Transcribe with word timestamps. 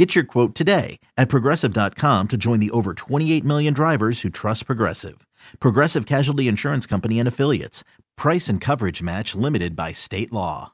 Get 0.00 0.14
your 0.14 0.24
quote 0.24 0.54
today 0.54 0.98
at 1.18 1.28
progressive.com 1.28 2.28
to 2.28 2.38
join 2.38 2.58
the 2.58 2.70
over 2.70 2.94
28 2.94 3.44
million 3.44 3.74
drivers 3.74 4.22
who 4.22 4.30
trust 4.30 4.64
Progressive. 4.64 5.26
Progressive 5.60 6.06
Casualty 6.06 6.48
Insurance 6.48 6.86
Company 6.86 7.18
and 7.18 7.28
Affiliates. 7.28 7.84
Price 8.16 8.48
and 8.48 8.62
coverage 8.62 9.02
match 9.02 9.34
limited 9.34 9.76
by 9.76 9.92
state 9.92 10.32
law. 10.32 10.72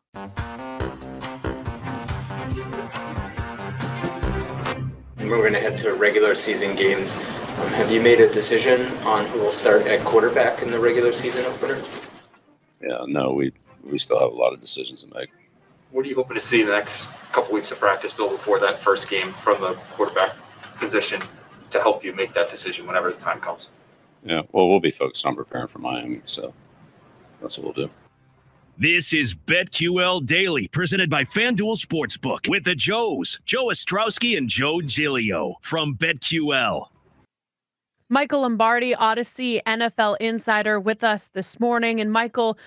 We're 5.18 5.38
going 5.38 5.54
to 5.54 5.60
head 5.60 5.76
to 5.78 5.95
regular 5.95 6.36
season 6.36 6.76
games. 6.76 7.16
Um, 7.16 7.66
have 7.70 7.90
you 7.90 8.00
made 8.00 8.20
a 8.20 8.32
decision 8.32 8.82
on 8.98 9.26
who 9.26 9.40
will 9.40 9.50
start 9.50 9.88
at 9.88 10.04
quarterback 10.04 10.62
in 10.62 10.70
the 10.70 10.78
regular 10.78 11.10
season 11.10 11.45
opener? 11.46 11.82
Yeah, 12.80 12.98
no, 13.08 13.32
we 13.32 13.52
we 13.82 13.98
still 13.98 14.20
have 14.20 14.30
a 14.30 14.36
lot 14.36 14.52
of 14.52 14.60
decisions 14.60 15.02
to 15.02 15.12
make. 15.12 15.30
What 15.96 16.05
are 16.05 16.10
you 16.10 16.14
hoping 16.14 16.34
to 16.34 16.42
see 16.42 16.60
in 16.60 16.66
the 16.66 16.74
next 16.74 17.09
couple 17.32 17.55
weeks 17.55 17.73
of 17.73 17.80
practice, 17.80 18.12
Bill, 18.12 18.28
before 18.28 18.60
that 18.60 18.78
first 18.78 19.09
game 19.09 19.32
from 19.32 19.62
the 19.62 19.73
quarterback 19.92 20.37
position 20.78 21.23
to 21.70 21.80
help 21.80 22.04
you 22.04 22.12
make 22.12 22.34
that 22.34 22.50
decision 22.50 22.87
whenever 22.87 23.10
the 23.10 23.16
time 23.16 23.41
comes? 23.41 23.70
Yeah, 24.23 24.42
well, 24.52 24.68
we'll 24.68 24.78
be 24.78 24.90
focused 24.90 25.24
on 25.24 25.34
preparing 25.34 25.68
for 25.68 25.78
Miami, 25.78 26.20
so 26.27 26.52
that's 27.40 27.56
what 27.56 27.64
we'll 27.74 27.87
do. 27.87 27.92
This 28.77 29.14
is 29.14 29.34
BetQL 29.34 30.27
Daily, 30.27 30.68
presented 30.68 31.09
by 31.09 31.24
FanDuel 31.24 31.82
Sportsbook 31.82 32.46
with 32.46 32.65
the 32.65 32.74
Joes, 32.74 33.40
Joe 33.46 33.68
Ostrowski 33.68 34.37
and 34.37 34.51
Joe 34.51 34.82
Giglio 34.82 35.54
from 35.63 35.96
BetQL. 35.96 36.88
Michael 38.10 38.42
Lombardi, 38.42 38.95
Audacy 38.95 39.63
NFL 39.66 40.18
Insider, 40.20 40.79
with 40.79 41.02
us 41.02 41.30
this 41.32 41.59
morning. 41.59 42.02
And 42.02 42.13
Michael, 42.13 42.59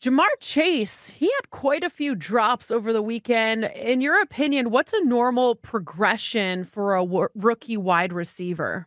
Ja'Marr 0.00 0.38
Chase, 0.38 1.08
he 1.08 1.26
had 1.26 1.50
quite 1.50 1.82
a 1.82 1.90
few 1.90 2.14
drops 2.14 2.70
over 2.70 2.92
the 2.92 3.02
weekend. 3.02 3.64
In 3.64 4.00
your 4.00 4.22
opinion, 4.22 4.70
what's 4.70 4.92
a 4.92 5.04
normal 5.04 5.56
progression 5.56 6.64
for 6.64 6.96
a 6.96 7.00
w- 7.00 7.28
rookie 7.34 7.76
wide 7.76 8.12
receiver? 8.12 8.86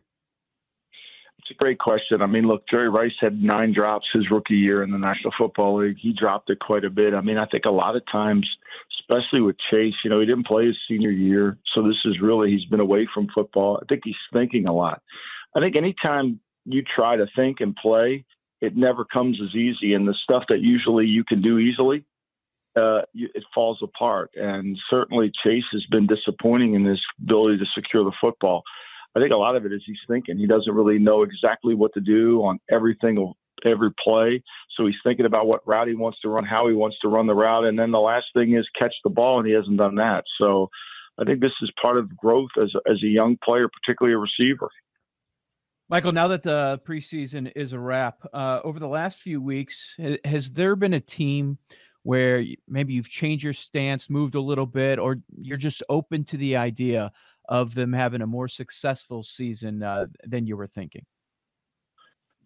It's 1.38 1.50
a 1.50 1.62
great 1.62 1.78
question. 1.78 2.22
I 2.22 2.26
mean, 2.26 2.46
look, 2.46 2.62
Jerry 2.70 2.88
Rice 2.88 3.12
had 3.20 3.42
nine 3.42 3.74
drops 3.76 4.08
his 4.14 4.30
rookie 4.30 4.54
year 4.54 4.82
in 4.82 4.90
the 4.90 4.96
National 4.96 5.34
Football 5.36 5.80
League. 5.80 5.98
He 6.00 6.14
dropped 6.14 6.48
it 6.48 6.60
quite 6.60 6.84
a 6.84 6.90
bit. 6.90 7.12
I 7.12 7.20
mean, 7.20 7.36
I 7.36 7.44
think 7.44 7.66
a 7.66 7.70
lot 7.70 7.94
of 7.94 8.02
times, 8.10 8.48
especially 9.00 9.42
with 9.42 9.56
Chase, 9.70 9.94
you 10.04 10.08
know, 10.08 10.20
he 10.20 10.24
didn't 10.24 10.46
play 10.46 10.64
his 10.66 10.78
senior 10.88 11.10
year. 11.10 11.58
So 11.74 11.82
this 11.82 11.98
is 12.06 12.22
really, 12.22 12.50
he's 12.50 12.64
been 12.70 12.80
away 12.80 13.06
from 13.12 13.28
football. 13.34 13.78
I 13.82 13.84
think 13.86 14.00
he's 14.04 14.14
thinking 14.32 14.66
a 14.66 14.72
lot. 14.72 15.02
I 15.54 15.60
think 15.60 15.76
anytime 15.76 16.40
you 16.64 16.82
try 16.82 17.16
to 17.16 17.26
think 17.36 17.60
and 17.60 17.76
play, 17.76 18.24
it 18.62 18.76
never 18.76 19.04
comes 19.04 19.38
as 19.42 19.54
easy. 19.54 19.92
And 19.92 20.06
the 20.08 20.14
stuff 20.22 20.44
that 20.48 20.60
usually 20.60 21.06
you 21.06 21.24
can 21.24 21.42
do 21.42 21.58
easily, 21.58 22.04
uh, 22.80 23.02
it 23.12 23.44
falls 23.52 23.78
apart. 23.82 24.30
And 24.36 24.78
certainly 24.88 25.32
Chase 25.44 25.64
has 25.72 25.84
been 25.90 26.06
disappointing 26.06 26.74
in 26.74 26.84
his 26.84 27.00
ability 27.20 27.58
to 27.58 27.66
secure 27.74 28.04
the 28.04 28.12
football. 28.20 28.62
I 29.14 29.20
think 29.20 29.32
a 29.32 29.36
lot 29.36 29.56
of 29.56 29.66
it 29.66 29.72
is 29.72 29.82
he's 29.84 29.98
thinking. 30.08 30.38
He 30.38 30.46
doesn't 30.46 30.72
really 30.72 30.98
know 30.98 31.22
exactly 31.22 31.74
what 31.74 31.92
to 31.94 32.00
do 32.00 32.42
on 32.44 32.60
every 32.70 32.96
everything, 33.02 33.34
every 33.66 33.90
play. 34.02 34.42
So 34.76 34.86
he's 34.86 34.94
thinking 35.04 35.26
about 35.26 35.46
what 35.46 35.66
route 35.66 35.88
he 35.88 35.94
wants 35.94 36.20
to 36.20 36.28
run, 36.28 36.44
how 36.44 36.68
he 36.68 36.74
wants 36.74 36.96
to 37.02 37.08
run 37.08 37.26
the 37.26 37.34
route. 37.34 37.64
And 37.64 37.78
then 37.78 37.90
the 37.90 38.00
last 38.00 38.26
thing 38.32 38.56
is 38.56 38.66
catch 38.80 38.94
the 39.04 39.10
ball, 39.10 39.38
and 39.38 39.46
he 39.46 39.54
hasn't 39.54 39.76
done 39.76 39.96
that. 39.96 40.24
So 40.38 40.70
I 41.18 41.24
think 41.24 41.40
this 41.40 41.52
is 41.60 41.70
part 41.82 41.98
of 41.98 42.16
growth 42.16 42.50
as, 42.62 42.72
as 42.88 43.02
a 43.02 43.08
young 43.08 43.36
player, 43.44 43.68
particularly 43.68 44.14
a 44.14 44.18
receiver. 44.18 44.70
Michael, 45.92 46.12
now 46.12 46.26
that 46.28 46.42
the 46.42 46.80
preseason 46.86 47.52
is 47.54 47.74
a 47.74 47.78
wrap, 47.78 48.16
uh, 48.32 48.60
over 48.64 48.78
the 48.78 48.88
last 48.88 49.18
few 49.18 49.42
weeks, 49.42 49.94
has 50.24 50.50
there 50.50 50.74
been 50.74 50.94
a 50.94 51.00
team 51.00 51.58
where 52.02 52.42
maybe 52.66 52.94
you've 52.94 53.10
changed 53.10 53.44
your 53.44 53.52
stance, 53.52 54.08
moved 54.08 54.34
a 54.34 54.40
little 54.40 54.64
bit, 54.64 54.98
or 54.98 55.18
you're 55.36 55.58
just 55.58 55.82
open 55.90 56.24
to 56.24 56.38
the 56.38 56.56
idea 56.56 57.12
of 57.50 57.74
them 57.74 57.92
having 57.92 58.22
a 58.22 58.26
more 58.26 58.48
successful 58.48 59.22
season 59.22 59.82
uh, 59.82 60.06
than 60.24 60.46
you 60.46 60.56
were 60.56 60.66
thinking? 60.66 61.04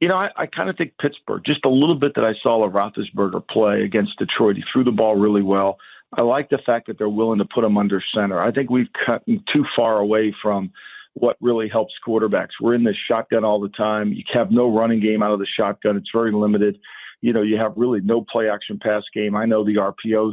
You 0.00 0.08
know, 0.08 0.16
I, 0.16 0.30
I 0.36 0.46
kind 0.46 0.68
of 0.68 0.76
think 0.76 0.94
Pittsburgh, 1.00 1.42
just 1.46 1.64
a 1.64 1.70
little 1.70 1.94
bit 2.00 2.16
that 2.16 2.26
I 2.26 2.34
saw 2.42 2.64
of 2.64 2.72
Roethlisberger 2.72 3.46
play 3.46 3.84
against 3.84 4.18
Detroit. 4.18 4.56
He 4.56 4.64
threw 4.72 4.82
the 4.82 4.90
ball 4.90 5.14
really 5.14 5.42
well. 5.42 5.78
I 6.18 6.22
like 6.22 6.48
the 6.48 6.58
fact 6.66 6.88
that 6.88 6.98
they're 6.98 7.08
willing 7.08 7.38
to 7.38 7.46
put 7.54 7.62
him 7.62 7.78
under 7.78 8.02
center. 8.12 8.40
I 8.42 8.50
think 8.50 8.70
we've 8.70 8.90
cut 9.06 9.24
too 9.24 9.64
far 9.76 10.00
away 10.00 10.34
from– 10.42 10.72
what 11.18 11.36
really 11.40 11.68
helps 11.68 11.94
quarterbacks. 12.06 12.50
We're 12.60 12.74
in 12.74 12.84
the 12.84 12.94
shotgun 13.08 13.42
all 13.42 13.58
the 13.58 13.70
time. 13.70 14.12
You 14.12 14.22
have 14.34 14.50
no 14.50 14.70
running 14.70 15.00
game 15.00 15.22
out 15.22 15.32
of 15.32 15.38
the 15.38 15.46
shotgun. 15.46 15.96
It's 15.96 16.10
very 16.14 16.30
limited. 16.30 16.78
You 17.22 17.32
know, 17.32 17.40
you 17.40 17.56
have 17.56 17.72
really 17.74 18.02
no 18.02 18.20
play 18.30 18.50
action 18.50 18.78
pass 18.80 19.02
game. 19.14 19.34
I 19.34 19.46
know 19.46 19.64
the 19.64 19.76
RPO 19.76 20.32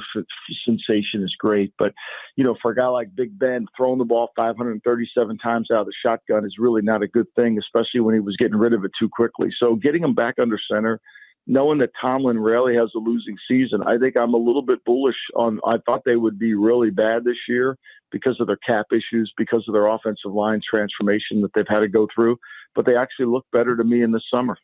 sensation 0.66 1.24
is 1.24 1.34
great, 1.40 1.74
but 1.80 1.94
you 2.36 2.44
know, 2.44 2.58
for 2.62 2.72
a 2.72 2.76
guy 2.76 2.88
like 2.88 3.16
Big 3.16 3.40
Ben 3.40 3.66
throwing 3.78 3.98
the 3.98 4.04
ball 4.04 4.32
537 4.36 5.38
times 5.38 5.70
out 5.72 5.80
of 5.80 5.86
the 5.86 5.94
shotgun 6.06 6.46
is 6.46 6.56
really 6.60 6.82
not 6.82 7.02
a 7.02 7.08
good 7.08 7.28
thing, 7.38 7.58
especially 7.58 8.02
when 8.02 8.14
he 8.14 8.20
was 8.20 8.36
getting 8.36 8.58
rid 8.58 8.74
of 8.74 8.84
it 8.84 8.92
too 9.00 9.08
quickly. 9.08 9.50
So 9.64 9.76
getting 9.76 10.04
him 10.04 10.14
back 10.14 10.36
under 10.38 10.60
center, 10.70 11.00
knowing 11.46 11.80
that 11.80 11.92
Tomlin 12.00 12.40
rarely 12.40 12.76
has 12.76 12.92
a 12.96 13.00
losing 13.00 13.36
season, 13.48 13.84
I 13.84 13.98
think 13.98 14.18
I'm 14.18 14.34
a 14.34 14.38
little 14.38 14.62
bit 14.62 14.84
bullish 14.86 15.16
on. 15.36 15.60
I 15.66 15.78
thought 15.86 16.04
they 16.06 16.16
would 16.16 16.40
be 16.40 16.54
really 16.54 16.90
bad 16.90 17.24
this 17.24 17.38
year, 17.48 17.78
because 18.14 18.40
of 18.40 18.48
their 18.48 18.58
cap 18.58 18.86
issues, 18.94 19.34
because 19.38 19.66
of 19.68 19.74
their 19.74 19.88
offensive 19.88 20.32
line 20.32 20.62
transformation 20.70 21.42
that 21.42 21.52
they've 21.54 21.68
had 21.68 21.80
to 21.80 21.90
go 21.90 22.08
through. 22.16 22.38
But 22.76 22.86
they 22.86 22.96
actually 22.96 23.26
look 23.26 23.46
better 23.52 23.76
to 23.76 23.84
me 23.84 24.04
in 24.04 24.12
the 24.12 24.22
summer. 24.34 24.56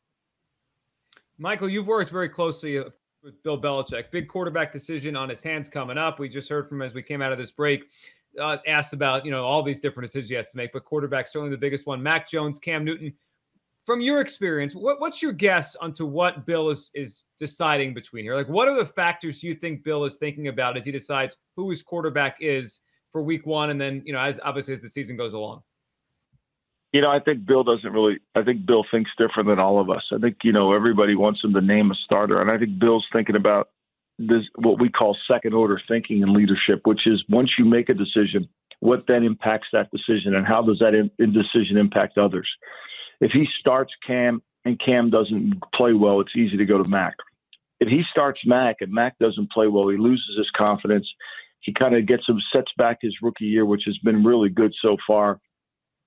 Michael, 1.38 1.68
you've 1.68 1.88
worked 1.88 2.12
very 2.12 2.30
closely 2.30 2.78
with 3.24 3.44
Bill 3.44 3.60
Belichick. 3.60 4.12
Big 4.12 4.30
quarterback 4.30 4.72
decision 4.72 5.16
on 5.18 5.28
his 5.28 5.44
hands 5.44 5.68
coming 5.68 5.98
up. 5.98 6.20
We 6.20 6.30
just 6.30 6.48
heard 6.48 6.70
from 6.70 6.82
him 6.82 6.88
as 6.88 6.94
we 6.94 7.02
came 7.02 7.22
out 7.22 7.34
of 7.34 7.38
this 7.38 7.52
break. 7.52 7.86
Uh, 8.40 8.58
asked 8.68 8.94
about 8.94 9.26
you 9.26 9.32
know 9.32 9.44
all 9.44 9.64
these 9.64 9.82
different 9.82 10.08
decisions 10.08 10.30
he 10.30 10.36
has 10.36 10.52
to 10.52 10.58
make, 10.58 10.72
but 10.72 10.86
quarterback 10.86 11.28
certainly 11.28 11.50
the 11.50 11.58
biggest 11.58 11.88
one. 11.88 12.02
Mac 12.02 12.30
Jones, 12.30 12.60
Cam 12.60 12.86
Newton. 12.86 13.12
From 13.90 14.02
your 14.02 14.22
experience, 14.22 14.76
what, 14.76 15.02
what's 15.02 15.20
your 15.20 15.32
guess 15.32 15.76
onto 15.76 16.06
what 16.06 16.46
Bill 16.46 16.70
is 16.70 16.92
is 16.94 17.24
deciding 17.40 17.96
between 17.96 18.24
here? 18.24 18.36
Like, 18.36 18.48
what 18.48 18.68
are 18.68 18.78
the 18.78 18.86
factors 18.86 19.42
you 19.42 19.56
think 19.56 19.84
Bill 19.84 20.06
is 20.06 20.16
thinking 20.18 20.48
about 20.48 20.78
as 20.78 20.86
he 20.86 20.92
decides 20.92 21.36
who 21.56 21.72
his 21.72 21.82
quarterback 21.82 22.38
is 22.40 22.82
for 23.12 23.24
week 23.24 23.48
one, 23.48 23.72
and 23.72 23.82
then 23.82 24.04
you 24.06 24.14
know 24.14 24.20
as 24.20 24.40
obviously 24.44 24.76
as 24.76 24.84
the 24.84 24.90
season 24.90 25.18
goes 25.18 25.34
along? 25.34 25.64
You 26.94 27.02
know, 27.02 27.10
I 27.10 27.20
think 27.20 27.48
Bill 27.48 27.64
doesn't 27.64 27.92
really. 27.92 28.20
I 28.36 28.44
think 28.44 28.64
Bill 28.64 28.86
thinks 28.92 29.10
different 29.18 29.50
than 29.50 29.58
all 29.58 29.82
of 29.82 29.90
us. 29.90 30.04
I 30.14 30.20
think 30.20 30.38
you 30.44 30.52
know 30.52 30.72
everybody 30.74 31.16
wants 31.16 31.44
him 31.44 31.56
to 31.56 31.62
name 31.62 31.90
a 31.90 31.96
starter, 31.96 32.40
and 32.40 32.52
I 32.52 32.60
think 32.60 32.78
Bill's 32.78 33.08
thinking 33.12 33.38
about 33.38 33.70
this 34.20 34.44
what 34.58 34.80
we 34.80 34.90
call 34.90 35.18
second 35.28 35.56
order 35.56 35.82
thinking 35.88 36.22
and 36.22 36.34
leadership, 36.34 36.82
which 36.84 37.08
is 37.08 37.24
once 37.28 37.54
you 37.58 37.66
make 37.66 37.90
a 37.90 37.96
decision, 37.96 38.48
what 38.82 39.06
then 39.08 39.24
impacts 39.24 39.70
that 39.74 39.90
decision, 39.90 40.36
and 40.36 40.46
how 40.46 40.62
does 40.62 40.78
that 40.78 40.94
in, 40.94 41.10
in 41.18 41.34
decision 41.34 41.76
impact 41.76 42.20
others? 42.20 42.48
If 43.22 43.32
he 43.32 43.48
starts 43.60 43.92
Cam 44.06 44.42
and 44.66 44.80
Cam 44.80 45.10
doesn't 45.10 45.62
play 45.74 45.94
well, 45.94 46.22
it's 46.22 46.36
easy 46.36 46.58
to 46.58 46.66
go 46.66 46.82
to 46.82 46.90
Mac. 46.90 47.16
If 47.80 47.88
he 47.88 48.04
starts 48.12 48.42
Mac 48.46 48.78
and 48.82 48.92
Mac 48.92 49.18
doesn't 49.20 49.52
play 49.52 49.68
well, 49.68 49.88
he 49.90 49.98
loses 49.98 50.38
his 50.38 50.50
confidence 50.56 51.08
he 51.62 51.74
kind 51.74 51.96
of 51.96 52.06
gets 52.06 52.28
him 52.28 52.40
sets 52.54 52.72
back 52.78 53.00
his 53.02 53.16
rookie 53.22 53.46
year, 53.46 53.66
which 53.66 53.84
has 53.86 53.98
been 54.00 54.24
really 54.24 54.50
good 54.50 54.74
so 54.82 54.98
far. 55.06 55.40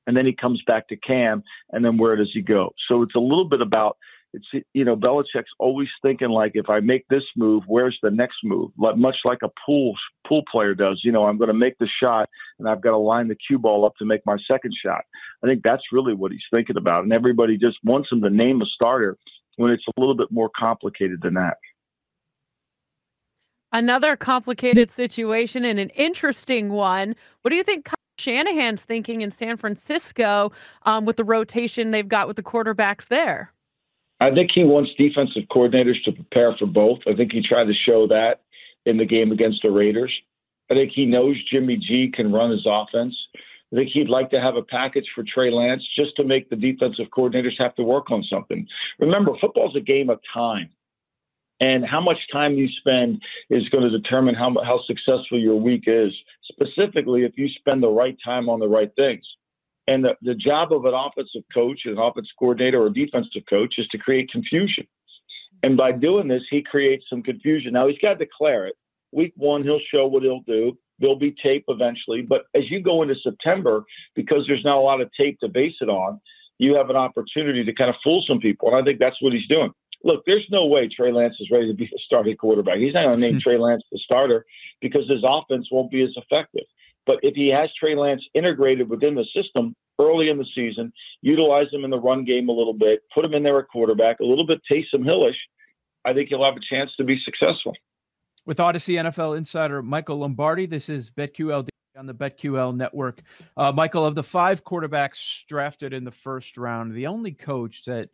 And 0.07 0.17
then 0.17 0.27
he 0.27 0.35
comes 0.35 0.61
back 0.67 0.89
to 0.89 0.97
Cam, 0.97 1.43
and 1.71 1.85
then 1.85 1.97
where 1.97 2.17
does 2.17 2.31
he 2.33 2.43
go? 2.43 2.73
So 2.89 3.03
it's 3.03 3.15
a 3.15 3.21
little 3.21 3.49
bit 3.49 3.61
about 3.61 3.97
it's 4.33 4.65
you 4.73 4.85
know 4.85 4.97
Belichick's 4.97 5.51
always 5.59 5.89
thinking 6.01 6.31
like 6.31 6.53
if 6.55 6.71
I 6.71 6.81
make 6.81 7.07
this 7.09 7.23
move, 7.37 7.65
where's 7.67 7.99
the 8.03 8.11
next 8.11 8.37
move? 8.45 8.71
Like, 8.79 8.97
much 8.97 9.17
like 9.25 9.41
a 9.43 9.51
pool 9.67 9.95
pool 10.27 10.43
player 10.51 10.75
does. 10.75 11.01
You 11.05 11.13
know, 11.13 11.27
I'm 11.27 11.37
going 11.37 11.49
to 11.49 11.55
make 11.55 11.77
the 11.79 11.89
shot, 12.03 12.29
and 12.59 12.69
I've 12.69 12.81
got 12.81 12.91
to 12.91 12.97
line 12.97 13.29
the 13.29 13.37
cue 13.37 13.59
ball 13.59 13.85
up 13.85 13.95
to 13.97 14.05
make 14.05 14.25
my 14.25 14.37
second 14.51 14.73
shot. 14.83 15.05
I 15.45 15.47
think 15.47 15.63
that's 15.63 15.83
really 15.93 16.15
what 16.15 16.33
he's 16.33 16.41
thinking 16.51 16.77
about, 16.77 17.05
and 17.05 17.13
everybody 17.13 17.59
just 17.59 17.79
wants 17.85 18.11
him 18.11 18.23
to 18.23 18.31
name 18.31 18.63
a 18.63 18.67
starter 18.67 19.19
when 19.57 19.71
it's 19.71 19.85
a 19.87 20.01
little 20.01 20.17
bit 20.17 20.29
more 20.31 20.51
complicated 20.57 21.21
than 21.23 21.35
that. 21.35 21.59
Another 23.73 24.17
complicated 24.17 24.91
situation 24.91 25.65
and 25.65 25.79
an 25.79 25.89
interesting 25.91 26.71
one. 26.71 27.17
What 27.41 27.51
do 27.51 27.57
you 27.57 27.65
think 27.65 27.89
Shanahan's 28.19 28.85
thinking 28.85 29.23
in 29.23 29.31
San 29.31 29.57
Francisco 29.57 30.53
um, 30.83 31.07
with 31.07 31.17
the 31.17 31.25
rotation 31.25 31.91
they've 31.91 32.09
got 32.09 32.29
with 32.29 32.37
the 32.37 32.43
quarterbacks 32.43 33.09
there? 33.09 33.53
I 34.23 34.33
think 34.33 34.53
he 34.55 34.63
wants 34.63 34.93
defensive 34.97 35.43
coordinators 35.51 36.01
to 36.05 36.13
prepare 36.13 36.55
for 36.57 36.67
both. 36.67 37.01
I 37.09 37.15
think 37.15 37.33
he 37.33 37.43
tried 37.43 37.65
to 37.65 37.75
show 37.75 38.07
that 38.07 38.43
in 38.87 38.97
the 38.97 39.05
game 39.05 39.33
against 39.33 39.63
the 39.63 39.71
Raiders. 39.73 40.13
I 40.71 40.75
think 40.75 40.93
he 40.95 41.07
knows 41.07 41.37
Jimmy 41.51 41.77
G 41.77 42.09
can 42.15 42.31
run 42.31 42.53
his 42.53 42.65
offense. 42.65 43.17
I 43.73 43.77
think 43.77 43.89
he'd 43.93 44.09
like 44.09 44.31
to 44.31 44.41
have 44.41 44.55
a 44.55 44.63
package 44.63 45.07
for 45.13 45.25
Trey 45.25 45.51
Lance 45.51 45.83
just 45.99 46.15
to 46.17 46.25
make 46.25 46.49
the 46.49 46.57
defensive 46.57 47.07
coordinators 47.17 47.59
have 47.59 47.75
to 47.75 47.83
work 47.83 48.13
on 48.13 48.23
something. 48.31 48.65
Remember, 49.01 49.33
football's 49.41 49.75
a 49.75 49.81
game 49.81 50.09
of 50.09 50.21
time. 50.33 50.71
And 51.59 51.85
how 51.85 52.01
much 52.01 52.19
time 52.33 52.55
you 52.55 52.69
spend 52.79 53.21
is 53.51 53.69
going 53.71 53.83
to 53.83 53.91
determine 53.91 54.37
how, 54.37 54.55
how 54.65 54.81
successful 54.87 55.39
your 55.39 55.57
week 55.57 55.85
is, 55.89 56.13
specifically 56.45 57.25
if 57.25 57.37
you 57.37 57.49
spend 57.59 57.83
the 57.83 57.89
right 57.89 58.17
time 58.25 58.49
on 58.49 58.61
the 58.61 58.69
right 58.69 58.93
things. 58.95 59.25
And 59.89 60.05
the, 60.05 60.15
the 60.23 60.35
job 60.35 60.73
of 60.73 60.85
an 60.85 60.95
offensive 60.95 61.43
coach, 61.53 61.81
an 61.85 61.99
offensive 61.99 62.31
coordinator, 62.39 62.83
or 62.83 62.87
a 62.87 62.93
defensive 62.93 63.43
coach 63.49 63.75
is 63.79 63.89
to 63.89 63.99
create 63.99 64.31
confusion. 64.31 64.87
And 65.63 65.77
by 65.77 65.93
doing 65.93 66.29
this, 66.29 66.43
he 66.51 66.63
creates 66.63 67.05
some 67.09 67.23
confusion. 67.23 67.73
Now, 67.73 67.89
he's 67.89 67.99
got 67.99 68.15
to 68.15 68.25
declare 68.25 68.67
it. 68.67 68.75
Week 69.13 69.33
one, 69.37 69.63
he'll 69.63 69.81
show 69.93 70.07
what 70.07 70.23
he'll 70.23 70.43
do. 70.47 70.77
There'll 70.99 71.19
be 71.19 71.35
tape 71.43 71.65
eventually. 71.69 72.23
But 72.23 72.43
as 72.55 72.71
you 72.71 72.81
go 72.81 73.03
into 73.03 73.15
September, 73.23 73.85
because 74.15 74.45
there's 74.47 74.65
not 74.65 74.77
a 74.77 74.81
lot 74.81 75.01
of 75.01 75.11
tape 75.19 75.39
to 75.41 75.49
base 75.49 75.75
it 75.81 75.89
on, 75.89 76.21
you 76.59 76.77
have 76.77 76.91
an 76.91 76.97
opportunity 76.97 77.65
to 77.65 77.75
kind 77.75 77.91
of 77.91 77.97
fool 78.05 78.25
some 78.27 78.39
people. 78.39 78.69
And 78.69 78.77
I 78.77 78.85
think 78.85 79.01
that's 79.01 79.21
what 79.21 79.33
he's 79.33 79.47
doing. 79.49 79.73
Look, 80.05 80.23
there's 80.27 80.47
no 80.51 80.67
way 80.67 80.89
Trey 80.89 81.13
Lance 81.13 81.35
is 81.41 81.51
ready 81.51 81.69
to 81.69 81.75
be 81.75 81.85
a 81.85 81.99
starting 82.07 82.37
quarterback. 82.37 82.79
He's 82.79 82.95
not 82.95 83.05
going 83.05 83.17
to 83.17 83.21
name 83.21 83.41
Trey 83.43 83.59
Lance 83.59 83.83
the 83.91 83.99
starter 83.99 84.45
because 84.81 85.09
his 85.09 85.25
offense 85.25 85.69
won't 85.71 85.91
be 85.91 86.03
as 86.03 86.11
effective. 86.17 86.65
But 87.07 87.19
if 87.23 87.35
he 87.35 87.49
has 87.49 87.71
Trey 87.79 87.95
Lance 87.95 88.23
integrated 88.35 88.89
within 88.89 89.15
the 89.15 89.25
system 89.35 89.75
early 89.99 90.29
in 90.29 90.39
the 90.39 90.47
season, 90.55 90.93
utilize 91.21 91.67
him 91.73 91.85
in 91.85 91.91
the 91.91 91.99
run 91.99 92.25
game 92.25 92.49
a 92.49 92.53
little 92.53 92.75
bit, 92.75 93.01
put 93.15 93.25
him 93.25 93.35
in 93.35 93.43
there 93.43 93.59
at 93.59 93.69
quarterback, 93.69 94.21
a 94.21 94.25
little 94.25 94.47
bit 94.47 94.61
Taysom 94.71 95.05
Hillish, 95.05 95.37
I 96.05 96.13
think 96.13 96.29
he'll 96.29 96.45
have 96.45 96.57
a 96.57 96.75
chance 96.75 96.91
to 96.97 97.05
be 97.05 97.19
successful. 97.25 97.75
With 98.45 98.59
Audacy 98.59 99.01
NFL 99.01 99.37
insider 99.37 99.83
Michael 99.83 100.19
Lombardi, 100.19 100.67
this 100.67 100.89
is 100.89 101.11
BetQL 101.11 101.69
on 101.97 102.07
the 102.07 102.15
BetQL 102.15 102.75
network. 102.75 103.21
Uh, 103.57 103.71
Michael, 103.71 104.07
of 104.07 104.15
the 104.15 104.23
five 104.23 104.65
quarterbacks 104.65 105.45
drafted 105.47 105.93
in 105.93 106.05
the 106.05 106.11
first 106.11 106.57
round, 106.57 106.95
the 106.95 107.07
only 107.07 107.33
coach 107.33 107.85
that 107.85 108.09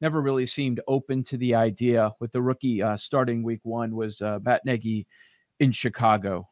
never 0.00 0.20
really 0.20 0.46
seemed 0.46 0.80
open 0.86 1.24
to 1.24 1.36
the 1.38 1.54
idea 1.54 2.12
with 2.20 2.30
the 2.32 2.42
rookie 2.42 2.82
uh, 2.82 2.96
starting 2.96 3.42
week 3.42 3.60
one 3.62 3.96
was 3.96 4.20
uh, 4.20 4.38
Matt 4.42 4.62
Nagy 4.64 5.06
in 5.60 5.72
Chicago. 5.72 6.48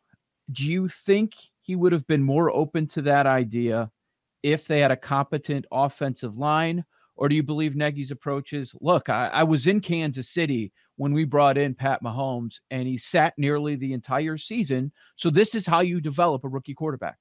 Do 0.52 0.66
you 0.66 0.88
think 0.88 1.32
he 1.60 1.76
would 1.76 1.92
have 1.92 2.06
been 2.06 2.22
more 2.22 2.50
open 2.50 2.86
to 2.88 3.02
that 3.02 3.26
idea 3.26 3.90
if 4.42 4.66
they 4.66 4.80
had 4.80 4.90
a 4.90 4.96
competent 4.96 5.66
offensive 5.70 6.36
line? 6.36 6.84
Or 7.16 7.28
do 7.28 7.34
you 7.34 7.42
believe 7.42 7.76
Nagy's 7.76 8.10
approach 8.10 8.52
is 8.52 8.74
look, 8.80 9.08
I, 9.08 9.28
I 9.28 9.42
was 9.42 9.66
in 9.66 9.80
Kansas 9.80 10.30
City 10.30 10.72
when 10.96 11.12
we 11.12 11.24
brought 11.24 11.58
in 11.58 11.74
Pat 11.74 12.02
Mahomes, 12.02 12.60
and 12.70 12.86
he 12.86 12.98
sat 12.98 13.34
nearly 13.36 13.76
the 13.76 13.92
entire 13.92 14.36
season. 14.36 14.92
So 15.16 15.30
this 15.30 15.54
is 15.54 15.66
how 15.66 15.80
you 15.80 16.00
develop 16.00 16.44
a 16.44 16.48
rookie 16.48 16.74
quarterback. 16.74 17.16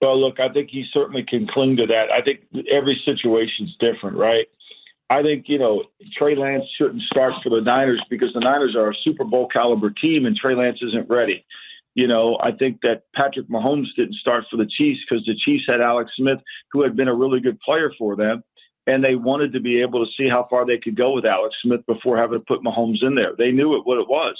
Well, 0.00 0.20
look, 0.20 0.38
I 0.38 0.48
think 0.48 0.70
he 0.70 0.84
certainly 0.92 1.22
can 1.22 1.46
cling 1.46 1.76
to 1.76 1.86
that. 1.86 2.10
I 2.10 2.20
think 2.20 2.40
every 2.70 3.00
situation's 3.04 3.76
different, 3.80 4.16
right? 4.16 4.46
I 5.10 5.22
think, 5.22 5.44
you 5.48 5.58
know, 5.58 5.84
Trey 6.16 6.34
Lance 6.34 6.64
shouldn't 6.78 7.02
start 7.02 7.34
for 7.42 7.50
the 7.50 7.60
Niners 7.60 8.02
because 8.08 8.32
the 8.32 8.40
Niners 8.40 8.74
are 8.74 8.90
a 8.90 8.94
Super 9.04 9.24
Bowl 9.24 9.46
caliber 9.48 9.90
team 9.90 10.26
and 10.26 10.34
Trey 10.36 10.54
Lance 10.54 10.78
isn't 10.82 11.08
ready. 11.08 11.44
You 11.94 12.08
know, 12.08 12.38
I 12.42 12.52
think 12.52 12.80
that 12.82 13.02
Patrick 13.14 13.48
Mahomes 13.48 13.94
didn't 13.96 14.14
start 14.14 14.44
for 14.50 14.56
the 14.56 14.66
Chiefs 14.66 15.00
because 15.08 15.24
the 15.26 15.36
Chiefs 15.44 15.64
had 15.68 15.80
Alex 15.80 16.10
Smith, 16.16 16.38
who 16.72 16.82
had 16.82 16.96
been 16.96 17.08
a 17.08 17.14
really 17.14 17.40
good 17.40 17.60
player 17.60 17.92
for 17.98 18.16
them 18.16 18.42
and 18.86 19.02
they 19.02 19.14
wanted 19.14 19.52
to 19.52 19.60
be 19.60 19.80
able 19.80 20.04
to 20.04 20.12
see 20.16 20.28
how 20.28 20.46
far 20.50 20.66
they 20.66 20.78
could 20.78 20.96
go 20.96 21.12
with 21.12 21.24
Alex 21.24 21.54
Smith 21.62 21.80
before 21.86 22.16
having 22.16 22.38
to 22.38 22.44
put 22.44 22.62
Mahomes 22.62 23.02
in 23.02 23.14
there. 23.14 23.32
They 23.36 23.50
knew 23.50 23.76
it, 23.76 23.86
what 23.86 23.98
it 24.00 24.08
was. 24.08 24.36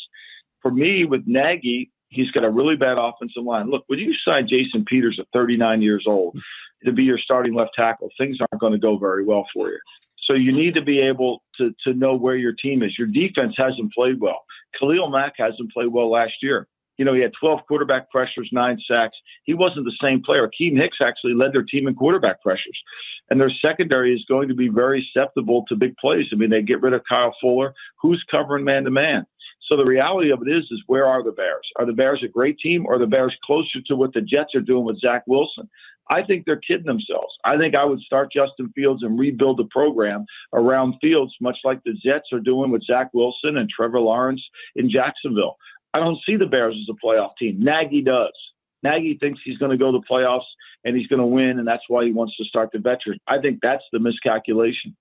For 0.61 0.71
me, 0.71 1.05
with 1.05 1.23
Nagy, 1.27 1.91
he's 2.09 2.31
got 2.31 2.45
a 2.45 2.51
really 2.51 2.77
bad 2.77 2.99
offensive 2.99 3.43
line. 3.43 3.71
Look, 3.71 3.85
when 3.87 3.99
you 3.99 4.15
sign 4.27 4.49
Jason 4.49 4.85
Peters 4.85 5.19
at 5.19 5.27
39 5.33 5.83
years 5.83 6.05
old 6.07 6.39
to 6.85 6.93
be 6.93 7.05
your 7.05 7.19
starting 7.19 7.55
left 7.55 7.73
tackle, 7.75 8.11
things 8.19 8.39
aren't 8.41 8.61
going 8.61 8.73
to 8.73 8.79
go 8.79 8.99
very 8.99 9.25
well 9.25 9.47
for 9.53 9.69
you. 9.69 9.79
So 10.27 10.35
you 10.35 10.53
need 10.53 10.75
to 10.75 10.83
be 10.83 11.01
able 11.01 11.43
to 11.59 11.75
to 11.85 11.95
know 11.95 12.17
where 12.17 12.37
your 12.37 12.53
team 12.53 12.83
is. 12.83 12.99
Your 12.99 13.09
defense 13.09 13.55
hasn't 13.59 13.93
played 13.93 14.21
well. 14.21 14.45
Khalil 14.79 15.11
Mack 15.11 15.35
hasn't 15.39 15.73
played 15.73 15.89
well 15.89 16.11
last 16.11 16.35
year. 16.43 16.67
You 16.97 17.05
know, 17.05 17.13
he 17.13 17.21
had 17.21 17.33
12 17.41 17.61
quarterback 17.67 18.09
pressures, 18.09 18.49
nine 18.53 18.79
sacks. 18.89 19.17
He 19.43 19.53
wasn't 19.53 19.85
the 19.85 19.97
same 20.01 20.23
player. 20.23 20.49
Akiem 20.49 20.77
Hicks 20.77 20.99
actually 21.03 21.35
led 21.35 21.53
their 21.53 21.65
team 21.65 21.89
in 21.89 21.95
quarterback 21.97 22.41
pressures 22.41 22.79
and 23.31 23.41
their 23.41 23.53
secondary 23.63 24.15
is 24.15 24.25
going 24.29 24.49
to 24.49 24.55
be 24.55 24.69
very 24.69 25.07
susceptible 25.13 25.65
to 25.69 25.77
big 25.77 25.97
plays. 25.97 26.27
I 26.33 26.37
mean, 26.37 26.51
they 26.51 26.63
get 26.63 26.83
rid 26.83 26.93
of 26.93 27.03
Kyle 27.09 27.35
Fuller. 27.41 27.75
Who's 28.01 28.25
covering 28.33 28.65
man 28.65 28.85
to 28.85 28.91
man? 28.91 29.27
So 29.69 29.77
the 29.77 29.85
reality 29.85 30.31
of 30.31 30.43
it 30.47 30.51
is, 30.51 30.65
is 30.71 30.83
where 30.87 31.07
are 31.07 31.23
the 31.23 31.33
Bears? 31.33 31.67
Are 31.77 31.87
the 31.87 31.95
Bears 31.95 32.23
a 32.23 32.29
great 32.29 32.59
team, 32.59 32.85
or 32.85 32.97
are 32.97 32.99
the 32.99 33.07
Bears 33.07 33.35
closer 33.45 33.81
to 33.87 33.97
what 33.97 34.13
the 34.13 34.21
Jets 34.21 34.55
are 34.55 34.61
doing 34.61 34.85
with 34.85 35.01
Zach 35.01 35.23
Wilson? 35.27 35.71
I 36.11 36.23
think 36.23 36.45
they're 36.45 36.61
kidding 36.61 36.87
themselves. 36.87 37.35
I 37.45 37.57
think 37.57 37.77
I 37.77 37.85
would 37.85 38.01
start 38.01 38.33
Justin 38.33 38.71
Fields 38.75 39.03
and 39.03 39.19
rebuild 39.19 39.59
the 39.59 39.69
program 39.71 40.27
around 40.53 40.95
Fields, 41.01 41.35
much 41.41 41.59
like 41.65 41.83
the 41.85 41.95
Jets 41.95 42.29
are 42.33 42.41
doing 42.41 42.71
with 42.71 42.85
Zach 42.85 43.11
Wilson 43.15 43.57
and 43.57 43.69
Trevor 43.69 44.01
Lawrence 44.01 44.43
in 44.77 44.91
Jacksonville. 44.91 45.57
I 45.95 46.01
don't 46.01 46.19
see 46.27 46.37
the 46.37 46.47
Bears 46.47 46.77
as 46.77 46.95
a 46.95 47.07
playoff 47.07 47.31
team. 47.39 47.59
Nagy 47.61 48.03
does. 48.03 48.33
Nagy 48.83 49.17
thinks 49.19 49.41
he's 49.45 49.59
going 49.59 49.71
to 49.71 49.79
go 49.79 49.91
to 49.91 49.99
the 49.99 50.05
playoffs 50.11 50.45
and 50.85 50.97
he's 50.97 51.07
going 51.07 51.21
to 51.21 51.27
win, 51.27 51.59
and 51.59 51.67
that's 51.67 51.85
why 51.89 52.05
he 52.05 52.13
wants 52.13 52.37
to 52.37 52.45
start 52.45 52.71
the 52.73 52.79
veteran. 52.79 53.19
I 53.27 53.39
think 53.39 53.61
that's 53.63 53.85
the 53.93 53.99
miscalculation. 53.99 54.95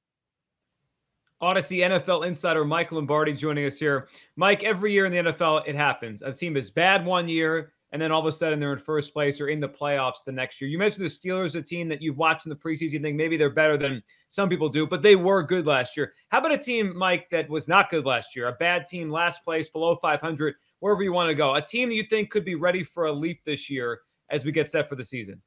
Audacy 1.41 1.79
NFL 1.79 2.25
insider 2.25 2.63
Mike 2.63 2.93
Lombardi 2.93 3.33
joining 3.33 3.65
us 3.65 3.77
here. 3.77 4.07
Mike, 4.37 4.63
every 4.63 4.93
year 4.93 5.05
in 5.05 5.11
the 5.11 5.31
NFL, 5.31 5.67
it 5.67 5.75
happens. 5.75 6.21
A 6.21 6.31
team 6.31 6.55
is 6.55 6.69
bad 6.69 7.05
one 7.05 7.27
year, 7.27 7.72
and 7.93 8.01
then 8.01 8.11
all 8.11 8.19
of 8.19 8.25
a 8.25 8.31
sudden 8.31 8.59
they're 8.59 8.73
in 8.73 8.79
first 8.79 9.13
place 9.13 9.39
or 9.39 9.49
in 9.49 9.59
the 9.59 9.69
playoffs 9.69 10.23
the 10.25 10.31
next 10.31 10.59
year. 10.59 10.69
You 10.69 10.79
mentioned 10.79 11.05
the 11.05 11.09
Steelers, 11.09 11.55
a 11.55 11.61
team 11.61 11.87
that 11.89 12.01
you've 12.01 12.17
watched 12.17 12.47
in 12.47 12.49
the 12.49 12.55
preseason. 12.55 13.03
Think 13.03 13.15
maybe 13.15 13.37
they're 13.37 13.51
better 13.51 13.77
than 13.77 14.01
some 14.29 14.49
people 14.49 14.67
do, 14.67 14.87
but 14.87 15.03
they 15.03 15.15
were 15.15 15.43
good 15.43 15.67
last 15.67 15.95
year. 15.95 16.13
How 16.29 16.39
about 16.39 16.51
a 16.51 16.57
team, 16.57 16.97
Mike, 16.97 17.29
that 17.29 17.47
was 17.47 17.67
not 17.67 17.91
good 17.91 18.03
last 18.03 18.35
year? 18.35 18.47
A 18.47 18.53
bad 18.53 18.87
team, 18.87 19.11
last 19.11 19.43
place, 19.43 19.69
below 19.69 19.95
500, 20.01 20.55
wherever 20.79 21.03
you 21.03 21.13
want 21.13 21.29
to 21.29 21.35
go. 21.35 21.53
A 21.53 21.61
team 21.61 21.91
you 21.91 22.01
think 22.01 22.31
could 22.31 22.43
be 22.43 22.55
ready 22.55 22.83
for 22.83 23.05
a 23.05 23.11
leap 23.11 23.41
this 23.45 23.69
year 23.69 24.01
as 24.31 24.43
we 24.43 24.51
get 24.51 24.71
set 24.71 24.89
for 24.89 24.95
the 24.95 25.05
season. 25.05 25.39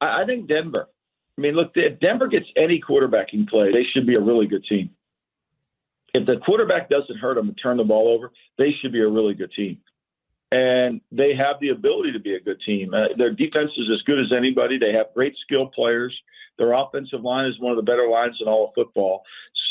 I 0.00 0.24
think 0.24 0.48
Denver. 0.48 0.88
I 1.36 1.40
mean, 1.42 1.54
look, 1.54 1.72
if 1.74 2.00
Denver 2.00 2.26
gets 2.26 2.46
any 2.56 2.80
quarterbacking 2.80 3.48
play, 3.50 3.70
they 3.70 3.84
should 3.92 4.06
be 4.06 4.14
a 4.14 4.20
really 4.20 4.46
good 4.46 4.64
team. 4.64 4.88
If 6.14 6.24
the 6.24 6.38
quarterback 6.38 6.88
doesn't 6.88 7.18
hurt 7.18 7.34
them 7.34 7.48
and 7.48 7.58
turn 7.62 7.76
the 7.76 7.84
ball 7.84 8.08
over, 8.08 8.32
they 8.56 8.72
should 8.80 8.92
be 8.92 9.02
a 9.02 9.08
really 9.08 9.34
good 9.34 9.52
team. 9.52 9.76
And 10.52 11.00
they 11.10 11.34
have 11.34 11.56
the 11.60 11.70
ability 11.70 12.12
to 12.12 12.20
be 12.20 12.34
a 12.34 12.40
good 12.40 12.60
team. 12.64 12.94
Uh, 12.94 13.08
their 13.18 13.32
defense 13.32 13.72
is 13.76 13.88
as 13.92 14.02
good 14.02 14.20
as 14.20 14.32
anybody. 14.36 14.78
They 14.78 14.92
have 14.92 15.06
great 15.14 15.34
skill 15.42 15.66
players. 15.66 16.16
Their 16.58 16.72
offensive 16.72 17.22
line 17.22 17.46
is 17.46 17.58
one 17.58 17.72
of 17.72 17.76
the 17.76 17.82
better 17.82 18.08
lines 18.08 18.36
in 18.40 18.46
all 18.46 18.68
of 18.68 18.74
football. 18.74 19.22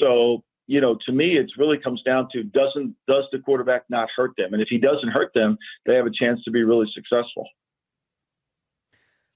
So, 0.01 0.43
you 0.67 0.81
know, 0.81 0.97
to 1.05 1.11
me, 1.11 1.37
it 1.37 1.49
really 1.57 1.77
comes 1.77 2.01
down 2.03 2.27
to 2.33 2.43
doesn't 2.43 2.95
does 3.07 3.23
the 3.31 3.39
quarterback 3.39 3.83
not 3.89 4.09
hurt 4.15 4.31
them? 4.37 4.53
And 4.53 4.61
if 4.61 4.67
he 4.69 4.77
doesn't 4.77 5.09
hurt 5.09 5.31
them, 5.33 5.57
they 5.85 5.95
have 5.95 6.05
a 6.05 6.11
chance 6.11 6.43
to 6.43 6.51
be 6.51 6.63
really 6.63 6.87
successful. 6.93 7.47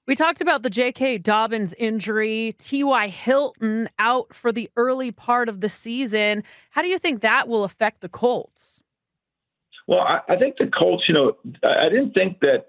We 0.06 0.16
talked 0.16 0.40
about 0.40 0.62
the 0.62 0.70
J.K. 0.70 1.18
Dobbins 1.18 1.72
injury, 1.78 2.56
T.Y. 2.58 3.08
Hilton 3.08 3.88
out 3.98 4.34
for 4.34 4.50
the 4.50 4.68
early 4.76 5.12
part 5.12 5.48
of 5.48 5.60
the 5.60 5.68
season. 5.68 6.42
How 6.70 6.82
do 6.82 6.88
you 6.88 6.98
think 6.98 7.20
that 7.20 7.46
will 7.46 7.62
affect 7.62 8.00
the 8.00 8.08
Colts? 8.08 8.79
Well, 9.90 10.00
I, 10.00 10.20
I 10.28 10.36
think 10.36 10.54
the 10.56 10.68
Colts, 10.68 11.02
you 11.08 11.14
know, 11.16 11.32
I 11.64 11.88
didn't 11.88 12.12
think 12.12 12.38
that 12.42 12.66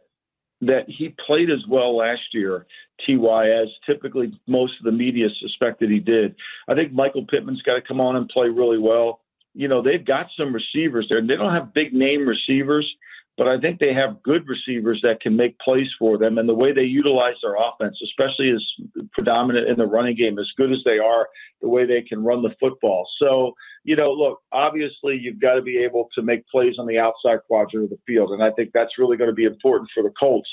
that 0.62 0.86
he 0.88 1.16
played 1.26 1.50
as 1.50 1.66
well 1.68 1.96
last 1.98 2.22
year, 2.34 2.66
Ty, 3.06 3.50
as 3.50 3.68
typically 3.86 4.40
most 4.48 4.74
of 4.80 4.86
the 4.86 4.92
media 4.92 5.28
suspected 5.40 5.90
he 5.90 6.00
did. 6.00 6.36
I 6.68 6.76
think 6.76 6.94
Michael 6.94 7.26
Pittman's 7.26 7.62
got 7.62 7.76
to 7.76 7.82
come 7.82 8.00
on 8.02 8.16
and 8.16 8.30
play 8.30 8.50
really 8.50 8.78
well. 8.78 9.22
You 9.54 9.68
know, 9.68 9.82
they've 9.82 10.06
got 10.06 10.28
some 10.38 10.54
receivers 10.54 11.08
there. 11.10 11.22
They 11.22 11.36
don't 11.36 11.54
have 11.54 11.74
big 11.74 11.94
name 11.94 12.28
receivers, 12.28 12.88
but 13.42 13.50
I 13.50 13.60
think 13.60 13.80
they 13.80 13.92
have 13.92 14.22
good 14.22 14.48
receivers 14.48 15.00
that 15.02 15.20
can 15.20 15.36
make 15.36 15.58
plays 15.58 15.88
for 15.98 16.16
them. 16.16 16.38
And 16.38 16.48
the 16.48 16.54
way 16.54 16.74
they 16.74 16.84
utilize 16.84 17.34
their 17.42 17.56
offense, 17.56 17.98
especially 18.04 18.52
as 18.52 18.64
predominant 19.14 19.68
in 19.68 19.80
the 19.80 19.88
running 19.88 20.16
game, 20.16 20.38
as 20.38 20.46
good 20.58 20.72
as 20.72 20.78
they 20.86 21.00
are, 21.00 21.28
the 21.60 21.68
way 21.68 21.88
they 21.88 22.04
can 22.04 22.24
run 22.24 22.44
the 22.44 22.54
football. 22.60 23.10
So, 23.18 23.54
you 23.84 23.96
know, 23.96 24.12
look, 24.12 24.44
obviously 24.52 25.18
you've 25.20 25.42
got 25.42 25.56
to 25.56 25.64
be 25.64 25.80
able 25.80 26.10
to 26.14 26.22
make 26.22 26.48
plays 26.50 26.76
on 26.78 26.86
the 26.86 27.00
outside 27.00 27.40
quadrant 27.48 27.86
of 27.86 27.90
the 27.90 27.98
field. 28.06 28.30
And 28.30 28.44
I 28.44 28.52
think 28.52 28.74
that's 28.76 29.00
really 29.00 29.18
going 29.18 29.32
to 29.32 29.36
be 29.36 29.46
important 29.46 29.90
for 29.92 30.04
the 30.04 30.14
Colts. 30.20 30.50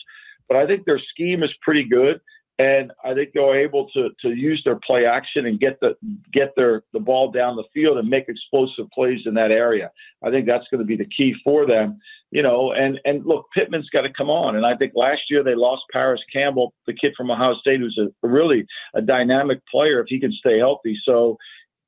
But 0.49 0.57
I 0.57 0.67
think 0.67 0.87
their 0.87 0.99
scheme 1.11 1.43
is 1.43 1.53
pretty 1.61 1.85
good 1.85 2.23
and 2.59 2.93
I 3.05 3.15
think 3.15 3.31
they're 3.35 3.61
able 3.61 3.89
to 3.91 4.11
to 4.21 4.31
use 4.31 4.61
their 4.65 4.79
play 4.85 5.07
action 5.07 5.47
and 5.47 5.61
get 5.61 5.79
the 5.81 5.95
get 6.33 6.55
their 6.57 6.83
the 6.93 6.99
ball 7.01 7.31
down 7.31 7.57
the 7.57 7.65
field 7.73 7.99
and 7.99 8.09
make 8.09 8.29
explosive 8.29 8.87
plays 8.93 9.21
in 9.27 9.35
that 9.35 9.53
area. 9.53 9.91
I 10.25 10.31
think 10.31 10.47
that's 10.47 10.67
going 10.71 10.81
to 10.81 10.87
be 10.87 10.97
the 10.97 11.09
key 11.17 11.35
for 11.45 11.67
them, 11.67 12.01
you 12.31 12.43
know. 12.43 12.73
And 12.73 12.99
and 13.05 13.25
look, 13.25 13.47
Pittman's 13.57 13.89
got 13.91 14.03
to 14.03 14.13
come 14.13 14.29
on. 14.29 14.57
And 14.57 14.67
I 14.67 14.77
think 14.77 14.93
last 14.97 15.23
year 15.31 15.45
they 15.45 15.55
lost 15.55 15.83
Parris 15.93 16.21
Campbell, 16.33 16.75
the 16.87 16.95
kid 16.95 17.15
from 17.17 17.31
Ohio 17.31 17.55
State, 17.61 17.79
who's 17.79 17.99
a 17.99 18.27
really 18.27 18.67
a 18.95 19.03
dynamic 19.03 19.61
player 19.71 20.01
if 20.01 20.07
he 20.09 20.19
can 20.19 20.33
stay 20.33 20.59
healthy. 20.59 20.99
So 21.05 21.39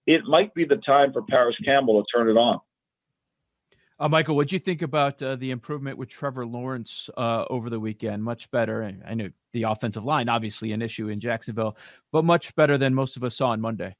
it 0.07 0.25
might 0.25 0.55
be 0.55 0.65
the 0.65 0.77
time 0.77 1.12
for 1.12 1.23
Parris 1.23 1.57
Campbell 1.65 2.03
to 2.03 2.07
turn 2.17 2.29
it 2.29 2.39
on. 2.39 2.61
Uh, 3.99 4.09
Michael, 4.09 4.35
what 4.35 4.49
do 4.49 4.57
you 4.57 4.61
think 4.61 4.81
about 4.81 5.21
uh, 5.21 5.37
the 5.37 5.50
improvement 5.50 5.99
with 5.99 6.09
Trevor 6.09 6.47
Lawrence 6.47 7.11
uh, 7.19 7.45
over 7.50 7.69
the 7.69 7.79
weekend? 7.79 8.25
Much 8.25 8.50
better. 8.50 8.83
I 9.07 9.12
know 9.12 9.29
the 9.52 9.64
offensive 9.64 10.04
line, 10.04 10.28
obviously, 10.28 10.73
an 10.73 10.83
issue 10.83 11.09
in 11.09 11.21
Jacksonville, 11.21 11.76
but 12.12 12.25
much 12.25 12.54
better 12.57 12.78
than 12.78 12.95
most 12.95 13.16
of 13.16 13.25
us 13.25 13.37
saw 13.37 13.49
on 13.49 13.61
Monday. 13.61 13.95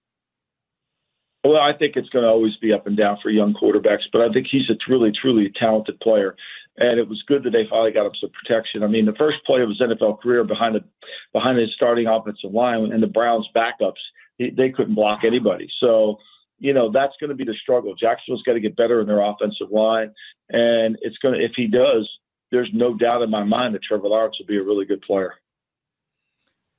Well, 1.45 1.61
I 1.61 1.73
think 1.77 1.97
it's 1.97 2.11
going 2.11 2.25
to 2.25 2.29
always 2.29 2.57
be 2.57 2.73
up 2.73 2.87
and 2.87 2.97
down 2.97 3.19
for 3.23 3.31
young 3.31 3.55
quarterbacks, 3.55 4.05
but 4.13 4.21
I 4.21 4.31
think 4.31 4.47
he's 4.51 4.69
a 4.69 4.75
truly, 4.75 5.11
truly 5.11 5.51
talented 5.59 5.99
player. 6.01 6.37
And 6.77 6.99
it 6.99 7.09
was 7.09 7.23
good 7.27 7.45
that 7.45 7.51
they 7.51 7.67
finally 7.69 7.93
got 7.93 8.07
him 8.07 8.13
some 8.21 8.31
protection. 8.31 8.83
I 8.83 8.89
mean, 8.89 9.07
the 9.07 9.15
first 9.19 9.39
play 9.47 9.63
of 9.63 9.69
his 9.69 9.81
NFL 9.81 10.21
career 10.21 10.45
behind 10.45 10.75
the 10.75 10.85
behind 11.33 11.59
his 11.59 11.71
starting 11.75 12.07
offensive 12.07 12.53
line 12.53 12.93
and 12.93 13.03
the 13.03 13.07
Browns 13.07 13.49
backups, 13.57 14.01
they 14.39 14.71
couldn't 14.71 14.95
block 14.95 15.21
anybody. 15.25 15.69
So, 15.83 16.19
you 16.59 16.73
know, 16.75 16.91
that's 16.93 17.15
going 17.21 17.31
to 17.31 17.37
be 17.37 17.45
the 17.45 17.57
struggle. 17.61 17.95
Jacksonville's 17.95 18.43
got 18.43 18.53
to 18.55 18.61
get 18.61 18.77
better 18.77 19.01
in 19.01 19.07
their 19.07 19.21
offensive 19.23 19.71
line, 19.71 20.13
and 20.51 20.97
it's 21.01 21.19
going 21.19 21.39
to 21.39 21.45
if 21.45 21.53
he 21.57 21.67
does, 21.67 22.09
there's 22.51 22.71
no 22.73 22.95
doubt 22.95 23.23
in 23.23 23.31
my 23.31 23.45
mind 23.45 23.75
that 23.75 23.83
Trevor 23.83 24.09
Lawrence 24.09 24.37
will 24.39 24.47
be 24.47 24.59
a 24.59 24.63
really 24.63 24.85
good 24.85 25.03
player. 25.03 25.35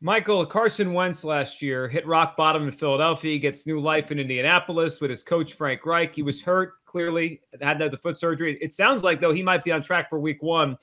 Michael 0.03 0.43
Carson 0.47 0.93
Wentz 0.93 1.23
last 1.23 1.61
year 1.61 1.87
hit 1.87 2.07
rock 2.07 2.35
bottom 2.35 2.63
in 2.63 2.71
Philadelphia. 2.71 3.37
Gets 3.37 3.67
new 3.67 3.79
life 3.79 4.11
in 4.11 4.17
Indianapolis 4.17 4.99
with 4.99 5.11
his 5.11 5.21
coach 5.21 5.53
Frank 5.53 5.85
Reich. 5.85 6.15
He 6.15 6.23
was 6.23 6.41
hurt 6.41 6.83
clearly, 6.85 7.39
had 7.61 7.77
to 7.77 7.83
have 7.85 7.91
the 7.91 7.99
foot 7.99 8.17
surgery. 8.17 8.57
It 8.61 8.73
sounds 8.73 9.03
like 9.03 9.21
though 9.21 9.31
he 9.31 9.43
might 9.43 9.63
be 9.63 9.71
on 9.71 9.83
track 9.83 10.09
for 10.09 10.19
Week 10.19 10.41
One. 10.41 10.75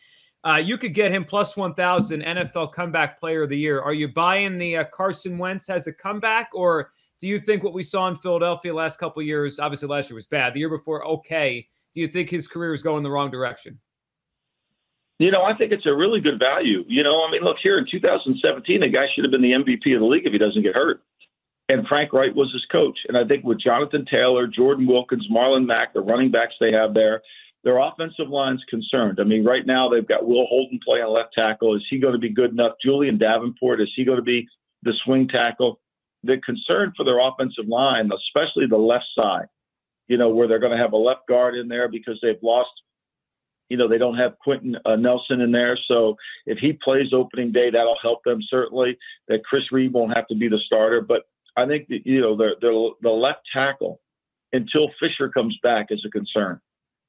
Uh, 0.44 0.62
you 0.64 0.78
could 0.78 0.94
get 0.94 1.10
him 1.10 1.24
plus 1.24 1.56
one 1.56 1.74
thousand 1.74 2.22
NFL 2.22 2.72
Comeback 2.72 3.18
Player 3.18 3.42
of 3.42 3.48
the 3.48 3.58
Year. 3.58 3.82
Are 3.82 3.92
you 3.92 4.06
buying 4.06 4.56
the 4.56 4.76
uh, 4.76 4.84
Carson 4.84 5.36
Wentz 5.36 5.66
has 5.66 5.88
a 5.88 5.92
comeback, 5.92 6.50
or 6.54 6.92
do 7.18 7.26
you 7.26 7.40
think 7.40 7.64
what 7.64 7.74
we 7.74 7.82
saw 7.82 8.06
in 8.06 8.14
Philadelphia 8.14 8.72
last 8.72 9.00
couple 9.00 9.20
years, 9.20 9.58
obviously 9.58 9.88
last 9.88 10.08
year 10.08 10.14
was 10.14 10.26
bad, 10.26 10.54
the 10.54 10.60
year 10.60 10.70
before 10.70 11.04
okay? 11.04 11.66
Do 11.92 12.00
you 12.00 12.06
think 12.06 12.30
his 12.30 12.46
career 12.46 12.72
is 12.72 12.82
going 12.82 13.02
the 13.02 13.10
wrong 13.10 13.32
direction? 13.32 13.80
You 15.18 15.32
know, 15.32 15.42
I 15.42 15.56
think 15.56 15.72
it's 15.72 15.86
a 15.86 15.94
really 15.94 16.20
good 16.20 16.38
value. 16.38 16.84
You 16.86 17.02
know, 17.02 17.24
I 17.24 17.30
mean, 17.30 17.42
look 17.42 17.56
here 17.60 17.76
in 17.78 17.86
2017, 17.90 18.80
the 18.80 18.88
guy 18.88 19.06
should 19.14 19.24
have 19.24 19.32
been 19.32 19.42
the 19.42 19.52
MVP 19.52 19.94
of 19.94 20.00
the 20.00 20.06
league 20.06 20.26
if 20.26 20.32
he 20.32 20.38
doesn't 20.38 20.62
get 20.62 20.76
hurt. 20.76 21.02
And 21.68 21.86
Frank 21.86 22.12
Reich 22.12 22.34
was 22.34 22.50
his 22.52 22.64
coach. 22.72 22.98
And 23.08 23.16
I 23.16 23.24
think 23.24 23.44
with 23.44 23.60
Jonathan 23.60 24.06
Taylor, 24.10 24.46
Jordan 24.46 24.86
Wilkins, 24.86 25.26
Marlon 25.30 25.66
Mack, 25.66 25.92
the 25.92 26.00
running 26.00 26.30
backs 26.30 26.54
they 26.60 26.72
have 26.72 26.94
there, 26.94 27.22
their 27.64 27.78
offensive 27.78 28.28
line's 28.28 28.62
concerned. 28.70 29.18
I 29.20 29.24
mean, 29.24 29.44
right 29.44 29.66
now 29.66 29.88
they've 29.88 30.06
got 30.06 30.26
Will 30.26 30.46
Holden 30.46 30.78
playing 30.84 31.08
left 31.08 31.34
tackle. 31.36 31.76
Is 31.76 31.84
he 31.90 31.98
going 31.98 32.14
to 32.14 32.18
be 32.18 32.30
good 32.30 32.52
enough? 32.52 32.72
Julian 32.82 33.18
Davenport, 33.18 33.80
is 33.80 33.92
he 33.96 34.04
going 34.04 34.16
to 34.16 34.22
be 34.22 34.48
the 34.82 34.94
swing 35.04 35.28
tackle? 35.28 35.80
The 36.22 36.38
concern 36.44 36.92
for 36.96 37.04
their 37.04 37.20
offensive 37.20 37.68
line, 37.68 38.10
especially 38.12 38.66
the 38.66 38.78
left 38.78 39.06
side, 39.18 39.46
you 40.06 40.16
know, 40.16 40.30
where 40.30 40.48
they're 40.48 40.58
going 40.58 40.76
to 40.76 40.82
have 40.82 40.92
a 40.92 40.96
left 40.96 41.26
guard 41.28 41.56
in 41.56 41.68
there 41.68 41.88
because 41.88 42.18
they've 42.22 42.42
lost 42.42 42.70
you 43.68 43.76
know, 43.76 43.88
they 43.88 43.98
don't 43.98 44.16
have 44.16 44.38
Quenton 44.38 44.76
uh, 44.84 44.96
Nelson 44.96 45.40
in 45.40 45.52
there. 45.52 45.78
So 45.88 46.16
if 46.46 46.58
he 46.58 46.72
plays 46.72 47.12
opening 47.12 47.52
day, 47.52 47.70
that'll 47.70 47.98
help 48.00 48.24
them 48.24 48.40
certainly. 48.48 48.98
That 49.28 49.44
Chris 49.44 49.70
Reed 49.70 49.92
won't 49.92 50.16
have 50.16 50.26
to 50.28 50.34
be 50.34 50.48
the 50.48 50.58
starter. 50.66 51.00
But 51.00 51.22
I 51.56 51.66
think 51.66 51.88
that, 51.88 52.06
you 52.06 52.20
know, 52.20 52.36
the, 52.36 52.52
the, 52.60 52.90
the 53.02 53.10
left 53.10 53.40
tackle 53.52 54.00
until 54.52 54.90
Fisher 54.98 55.28
comes 55.28 55.58
back 55.62 55.86
is 55.90 56.02
a 56.06 56.10
concern. 56.10 56.60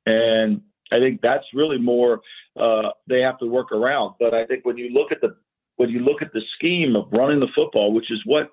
And 0.06 0.62
I 0.92 0.98
think 0.98 1.22
that's 1.22 1.46
really 1.54 1.78
more 1.78 2.22
uh, 2.60 2.90
they 3.08 3.22
have 3.22 3.40
to 3.40 3.46
work 3.46 3.72
around. 3.72 4.16
But 4.20 4.34
I 4.34 4.46
think 4.46 4.66
when 4.66 4.78
you 4.78 4.90
look 4.90 5.12
at 5.12 5.22
the 5.22 5.36
when 5.78 5.90
you 5.90 6.00
look 6.00 6.22
at 6.22 6.34
the 6.34 6.42
scheme 6.56 6.98
of 6.98 7.08
running 7.12 7.40
the 7.40 7.48
football, 7.56 7.94
which 7.94 8.12
is 8.12 8.22
what 8.26 8.52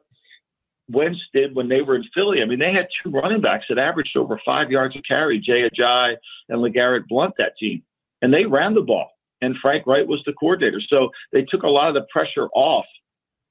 Wentz 0.88 1.18
did 1.34 1.56
when 1.56 1.68
they 1.68 1.82
were 1.82 1.96
in 1.96 2.04
Philly. 2.14 2.40
I 2.40 2.44
mean, 2.44 2.60
they 2.60 2.72
had 2.72 2.86
two 3.02 3.10
running 3.10 3.40
backs 3.40 3.64
that 3.68 3.78
averaged 3.78 4.16
over 4.16 4.40
five 4.44 4.70
yards 4.70 4.94
a 4.94 5.02
carry, 5.02 5.40
Jay 5.40 5.68
Ajayi 5.68 6.14
and 6.48 6.60
LeGarrette 6.60 7.08
Blunt, 7.08 7.34
that 7.38 7.56
team 7.58 7.82
and 8.22 8.32
they 8.32 8.44
ran 8.44 8.74
the 8.74 8.82
ball. 8.82 9.10
And 9.42 9.54
Frank 9.60 9.86
Reich 9.86 10.06
was 10.06 10.22
the 10.24 10.32
coordinator, 10.32 10.80
so 10.88 11.10
they 11.32 11.42
took 11.42 11.62
a 11.62 11.68
lot 11.68 11.88
of 11.88 11.94
the 11.94 12.06
pressure 12.10 12.48
off 12.54 12.86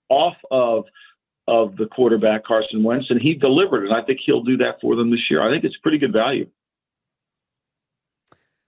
off 0.09 0.35
of 0.49 0.85
of 1.47 1.75
the 1.75 1.85
quarterback 1.85 2.43
Carson 2.43 2.83
Wentz, 2.83 3.07
and 3.09 3.21
he 3.21 3.35
delivered. 3.35 3.85
And 3.85 3.93
I 3.93 4.01
think 4.01 4.19
he'll 4.25 4.43
do 4.43 4.57
that 4.57 4.81
for 4.81 4.95
them 4.95 5.11
this 5.11 5.29
year. 5.29 5.47
I 5.47 5.51
think 5.51 5.63
it's 5.63 5.77
pretty 5.77 5.99
good 5.99 6.13
value. 6.13 6.47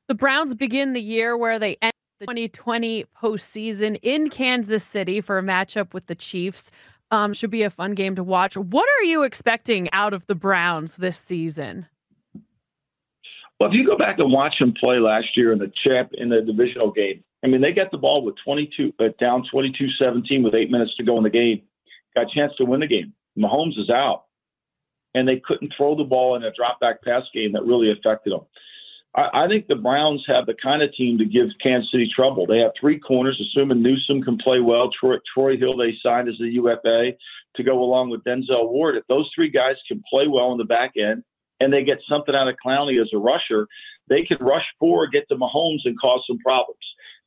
The 0.08 0.16
Browns 0.16 0.54
begin 0.54 0.94
the 0.94 1.02
year 1.02 1.36
where 1.36 1.60
they 1.60 1.78
end 1.82 1.92
the 2.20 2.28
2020 2.28 3.06
postseason 3.22 4.00
in 4.04 4.30
Kansas 4.30 4.84
City 4.84 5.22
for 5.22 5.38
a 5.38 5.42
matchup 5.42 5.94
with 5.94 6.06
the 6.06 6.16
Chiefs. 6.16 6.72
Um, 7.10 7.34
should 7.34 7.52
be 7.52 7.64
a 7.64 7.70
fun 7.70 7.94
game 7.94 8.16
to 8.16 8.24
watch. 8.24 8.56
What 8.58 8.88
are 9.00 9.04
you 9.04 9.24
expecting 9.24 9.90
out 9.92 10.14
of 10.14 10.28
the 10.28 10.36
Browns 10.36 10.98
this 10.98 11.18
season? 11.18 11.88
Well, 13.60 13.70
if 13.70 13.76
you 13.76 13.88
go 13.88 13.98
back 13.98 14.20
and 14.20 14.32
watch 14.32 14.56
them 14.60 14.74
play 14.74 15.00
last 15.00 15.36
year 15.36 15.52
in 15.52 15.58
the 15.58 15.72
champ 15.86 16.12
in 16.14 16.30
the 16.30 16.42
divisional 16.42 16.92
game, 16.92 17.24
I 17.44 17.48
mean, 17.48 17.62
they 17.62 17.72
got 17.72 17.92
the 17.92 17.98
ball 17.98 18.24
with 18.24 18.36
22 18.44 18.94
uh, 19.00 19.06
down 19.20 19.44
22-17 19.54 20.44
with 20.44 20.54
eight 20.54 20.70
minutes 20.70 20.96
to 20.98 21.04
go 21.04 21.18
in 21.18 21.24
the 21.24 21.30
game. 21.30 21.62
Got 22.16 22.32
a 22.32 22.36
chance 22.36 22.54
to 22.58 22.66
win 22.66 22.82
the 22.82 22.88
game. 22.88 23.14
Mahomes 23.38 23.80
is 23.80 23.90
out, 23.90 24.26
and 25.14 25.28
they 25.28 25.42
couldn't 25.44 25.74
throw 25.76 25.96
the 25.96 26.04
ball 26.04 26.36
in 26.36 26.44
a 26.44 26.52
drop 26.52 26.80
back 26.80 27.04
pass 27.04 27.24
game 27.34 27.54
that 27.54 27.66
really 27.66 27.92
affected 27.92 28.34
them. 28.34 28.42
I, 29.16 29.46
I 29.46 29.48
think 29.48 29.68
the 29.68 29.76
Browns 29.76 30.24
have 30.28 30.46
the 30.46 30.56
kind 30.62 30.84
of 30.84 30.94
team 30.96 31.18
to 31.18 31.26
give 31.26 31.48
Kansas 31.62 31.92
City 31.92 32.10
trouble. 32.14 32.46
They 32.46 32.60
have 32.60 32.72
three 32.80 33.00
corners, 33.00 33.42
assuming 33.42 33.82
Newsome 33.82 34.22
can 34.22 34.38
play 34.38 34.60
well. 34.60 34.90
Troy, 34.92 35.18
Troy 35.34 35.58
Hill 35.58 35.78
they 35.78 35.98
signed 36.04 36.30
as 36.30 36.40
a 36.42 36.48
UFA 36.48 37.14
to 37.56 37.64
go 37.64 37.84
along 37.84 38.10
with 38.10 38.24
Denzel 38.24 38.70
Ward. 38.70 38.98
If 38.98 39.08
those 39.08 39.30
three 39.34 39.50
guys 39.50 39.76
can 39.88 40.04
play 40.10 40.28
well 40.28 40.52
in 40.52 40.58
the 40.58 40.64
back 40.64 40.94
end 40.96 41.24
and 41.60 41.74
they 41.74 41.84
get 41.84 42.00
something 42.08 42.36
out 42.36 42.48
of 42.48 42.56
Clowney 42.66 43.02
as 43.02 43.10
a 43.14 43.18
rusher, 43.18 43.68
they 44.10 44.24
can 44.24 44.38
rush 44.40 44.66
forward, 44.80 45.12
get 45.12 45.28
to 45.30 45.36
Mahomes, 45.36 45.86
and 45.86 46.00
cause 46.00 46.24
some 46.28 46.40
problems. 46.40 46.80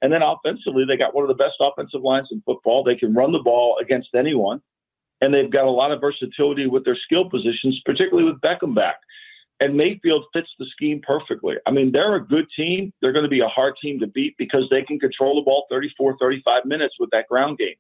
And 0.03 0.13
then 0.13 0.23
offensively, 0.23 0.85
they 0.87 0.97
got 0.97 1.15
one 1.15 1.25
of 1.25 1.29
the 1.29 1.43
best 1.43 1.57
offensive 1.61 2.03
lines 2.03 2.29
in 2.31 2.43
football. 2.47 2.83
They 2.83 2.97
can 2.97 3.15
run 3.15 3.33
the 3.33 3.39
ball 3.39 3.77
against 3.81 4.09
anyone, 4.15 4.63
and 5.21 5.35
they've 5.35 5.51
got 5.51 5.67
a 5.67 5.71
lot 5.71 5.93
of 5.93 6.01
versatility 6.01 6.67
with 6.67 6.85
their 6.85 6.97
skill 6.97 7.29
positions, 7.29 7.81
particularly 7.85 8.31
with 8.31 8.41
Beckham 8.41 8.75
back. 8.75 8.97
And 9.63 9.77
Mayfield 9.77 10.25
fits 10.33 10.49
the 10.59 10.65
scheme 10.73 11.03
perfectly. 11.07 11.57
I 11.67 11.71
mean, 11.71 11.93
they're 11.93 12.15
a 12.15 12.27
good 12.27 12.47
team. 12.57 12.95
They're 13.03 13.13
going 13.13 13.27
to 13.27 13.31
be 13.31 13.41
a 13.41 13.49
hard 13.49 13.75
team 13.83 14.01
to 14.01 14.07
beat 14.07 14.35
because 14.39 14.67
they 14.71 14.83
can 14.83 14.99
control 14.99 15.37
the 15.37 15.45
ball 15.45 15.67
34, 15.71 16.17
35 16.19 16.65
minutes 16.65 16.95
with 16.99 17.11
that 17.11 17.29
ground 17.29 17.59
game. 17.59 17.75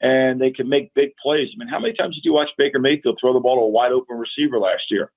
And 0.00 0.40
they 0.40 0.50
can 0.50 0.70
make 0.70 0.94
big 0.94 1.10
plays. 1.22 1.48
I 1.52 1.58
mean, 1.58 1.68
how 1.68 1.80
many 1.80 1.92
times 1.92 2.14
did 2.14 2.24
you 2.24 2.32
watch 2.32 2.48
Baker 2.56 2.78
Mayfield 2.78 3.18
throw 3.20 3.34
the 3.34 3.40
ball 3.40 3.56
to 3.56 3.62
a 3.62 3.68
wide 3.68 3.92
open 3.92 4.16
receiver 4.16 4.58
last 4.58 4.84
year? 4.90 5.12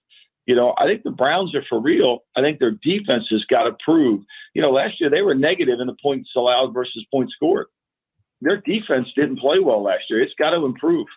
You 0.46 0.56
know, 0.56 0.74
I 0.78 0.86
think 0.86 1.04
the 1.04 1.12
Browns 1.12 1.54
are 1.56 1.64
for 1.70 1.80
real. 1.80 2.20
I 2.36 2.42
think 2.42 2.60
their 2.60 2.72
defense 2.72 3.26
has 3.30 3.44
got 3.46 3.64
to 3.64 3.76
prove. 3.86 4.22
You 4.54 4.62
know, 4.62 4.72
last 4.72 5.00
year 5.00 5.10
they 5.10 5.22
were 5.22 5.36
negative 5.36 5.80
in 5.80 5.88
the 5.88 5.96
points 6.02 6.30
allowed 6.36 6.74
versus 6.74 7.06
points 7.12 7.34
scored. 7.36 7.68
Their 8.42 8.58
defense 8.58 9.08
didn't 9.16 9.40
play 9.40 9.60
well 9.60 9.84
last 9.84 10.04
year. 10.10 10.22
It's 10.22 10.34
got 10.40 10.50
to 10.52 10.66
improve. 10.66 11.08